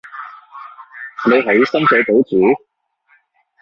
[1.27, 2.59] 你喺深水埗住？